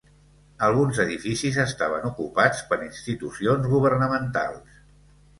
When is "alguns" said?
0.67-0.99